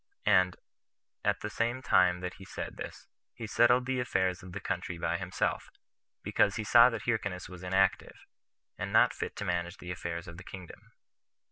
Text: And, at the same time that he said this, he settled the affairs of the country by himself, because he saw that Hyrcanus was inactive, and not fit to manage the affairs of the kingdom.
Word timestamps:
And, 0.25 0.55
at 1.23 1.41
the 1.41 1.49
same 1.51 1.83
time 1.83 2.21
that 2.21 2.37
he 2.41 2.43
said 2.43 2.75
this, 2.75 3.05
he 3.35 3.45
settled 3.45 3.85
the 3.85 3.99
affairs 3.99 4.41
of 4.41 4.51
the 4.51 4.59
country 4.59 4.97
by 4.97 5.19
himself, 5.19 5.69
because 6.23 6.55
he 6.55 6.63
saw 6.63 6.89
that 6.89 7.03
Hyrcanus 7.03 7.47
was 7.47 7.61
inactive, 7.61 8.25
and 8.79 8.91
not 8.91 9.13
fit 9.13 9.35
to 9.35 9.45
manage 9.45 9.77
the 9.77 9.91
affairs 9.91 10.27
of 10.27 10.37
the 10.37 10.43
kingdom. 10.43 10.93